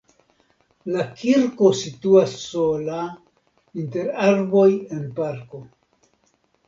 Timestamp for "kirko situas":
1.19-2.33